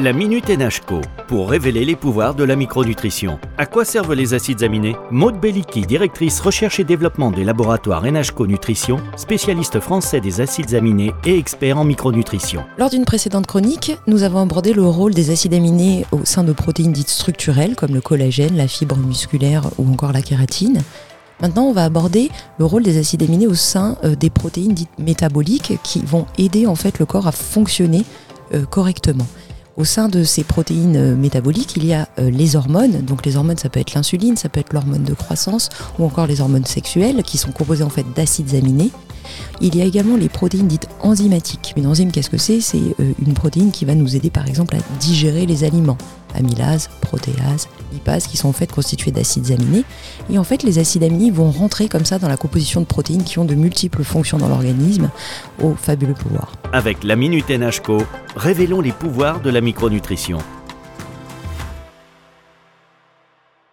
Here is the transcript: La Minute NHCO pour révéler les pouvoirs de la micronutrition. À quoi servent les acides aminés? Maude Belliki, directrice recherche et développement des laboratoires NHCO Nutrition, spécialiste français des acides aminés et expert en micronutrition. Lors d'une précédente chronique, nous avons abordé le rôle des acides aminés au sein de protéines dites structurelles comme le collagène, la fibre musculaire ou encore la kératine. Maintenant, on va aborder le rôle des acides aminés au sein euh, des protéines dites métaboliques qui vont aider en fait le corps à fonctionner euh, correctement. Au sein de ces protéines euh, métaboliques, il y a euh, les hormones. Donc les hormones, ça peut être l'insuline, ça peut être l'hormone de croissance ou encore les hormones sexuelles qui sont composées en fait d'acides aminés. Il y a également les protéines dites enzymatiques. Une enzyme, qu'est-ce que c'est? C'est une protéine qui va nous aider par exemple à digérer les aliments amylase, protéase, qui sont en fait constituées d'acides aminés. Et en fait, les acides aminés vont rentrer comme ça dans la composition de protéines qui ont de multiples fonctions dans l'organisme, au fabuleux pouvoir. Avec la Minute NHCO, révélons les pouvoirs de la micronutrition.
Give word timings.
La 0.00 0.14
Minute 0.14 0.48
NHCO 0.48 1.02
pour 1.28 1.50
révéler 1.50 1.84
les 1.84 1.96
pouvoirs 1.96 2.34
de 2.34 2.44
la 2.44 2.56
micronutrition. 2.56 3.38
À 3.58 3.66
quoi 3.66 3.84
servent 3.84 4.14
les 4.14 4.32
acides 4.32 4.62
aminés? 4.62 4.96
Maude 5.10 5.38
Belliki, 5.38 5.82
directrice 5.82 6.40
recherche 6.40 6.80
et 6.80 6.84
développement 6.84 7.30
des 7.30 7.44
laboratoires 7.44 8.02
NHCO 8.02 8.46
Nutrition, 8.46 8.96
spécialiste 9.16 9.80
français 9.80 10.22
des 10.22 10.40
acides 10.40 10.74
aminés 10.74 11.12
et 11.26 11.36
expert 11.36 11.76
en 11.76 11.84
micronutrition. 11.84 12.64
Lors 12.78 12.88
d'une 12.88 13.04
précédente 13.04 13.46
chronique, 13.46 13.94
nous 14.06 14.22
avons 14.22 14.40
abordé 14.40 14.72
le 14.72 14.86
rôle 14.86 15.12
des 15.12 15.30
acides 15.30 15.52
aminés 15.52 16.06
au 16.10 16.24
sein 16.24 16.42
de 16.42 16.54
protéines 16.54 16.92
dites 16.92 17.10
structurelles 17.10 17.76
comme 17.76 17.92
le 17.92 18.00
collagène, 18.00 18.56
la 18.56 18.68
fibre 18.68 18.96
musculaire 18.96 19.64
ou 19.76 19.92
encore 19.92 20.12
la 20.12 20.22
kératine. 20.22 20.80
Maintenant, 21.42 21.64
on 21.64 21.72
va 21.72 21.84
aborder 21.84 22.30
le 22.58 22.64
rôle 22.64 22.82
des 22.82 22.98
acides 22.98 23.22
aminés 23.22 23.46
au 23.46 23.54
sein 23.54 23.98
euh, 24.04 24.16
des 24.16 24.30
protéines 24.30 24.72
dites 24.72 24.98
métaboliques 24.98 25.74
qui 25.82 26.00
vont 26.00 26.26
aider 26.38 26.66
en 26.66 26.76
fait 26.76 26.98
le 26.98 27.04
corps 27.04 27.26
à 27.26 27.32
fonctionner 27.32 28.04
euh, 28.54 28.64
correctement. 28.66 29.26
Au 29.76 29.84
sein 29.84 30.08
de 30.08 30.22
ces 30.22 30.44
protéines 30.44 30.96
euh, 30.96 31.16
métaboliques, 31.16 31.76
il 31.76 31.86
y 31.86 31.94
a 31.94 32.08
euh, 32.18 32.30
les 32.30 32.56
hormones. 32.56 33.00
Donc 33.02 33.24
les 33.24 33.36
hormones, 33.36 33.56
ça 33.56 33.68
peut 33.68 33.80
être 33.80 33.94
l'insuline, 33.94 34.36
ça 34.36 34.48
peut 34.48 34.60
être 34.60 34.72
l'hormone 34.72 35.04
de 35.04 35.14
croissance 35.14 35.70
ou 35.98 36.04
encore 36.04 36.26
les 36.26 36.40
hormones 36.40 36.66
sexuelles 36.66 37.22
qui 37.22 37.38
sont 37.38 37.52
composées 37.52 37.84
en 37.84 37.90
fait 37.90 38.04
d'acides 38.14 38.54
aminés. 38.54 38.90
Il 39.60 39.76
y 39.76 39.80
a 39.80 39.84
également 39.84 40.16
les 40.16 40.28
protéines 40.28 40.68
dites 40.68 40.88
enzymatiques. 41.00 41.72
Une 41.76 41.86
enzyme, 41.86 42.10
qu'est-ce 42.10 42.28
que 42.28 42.36
c'est? 42.36 42.60
C'est 42.60 42.82
une 43.24 43.34
protéine 43.34 43.70
qui 43.70 43.84
va 43.84 43.94
nous 43.94 44.16
aider 44.16 44.30
par 44.30 44.46
exemple 44.48 44.76
à 44.76 44.80
digérer 44.98 45.46
les 45.46 45.64
aliments 45.64 45.96
amylase, 46.34 46.88
protéase, 47.00 47.68
qui 48.28 48.36
sont 48.36 48.48
en 48.48 48.52
fait 48.52 48.70
constituées 48.70 49.10
d'acides 49.10 49.50
aminés. 49.50 49.84
Et 50.30 50.38
en 50.38 50.44
fait, 50.44 50.62
les 50.62 50.78
acides 50.78 51.04
aminés 51.04 51.30
vont 51.30 51.50
rentrer 51.50 51.88
comme 51.88 52.04
ça 52.04 52.18
dans 52.18 52.28
la 52.28 52.36
composition 52.36 52.80
de 52.80 52.86
protéines 52.86 53.24
qui 53.24 53.38
ont 53.38 53.44
de 53.44 53.54
multiples 53.54 54.04
fonctions 54.04 54.38
dans 54.38 54.48
l'organisme, 54.48 55.10
au 55.62 55.74
fabuleux 55.74 56.14
pouvoir. 56.14 56.52
Avec 56.72 57.04
la 57.04 57.16
Minute 57.16 57.50
NHCO, 57.50 58.02
révélons 58.36 58.80
les 58.80 58.92
pouvoirs 58.92 59.40
de 59.40 59.50
la 59.50 59.60
micronutrition. 59.60 60.38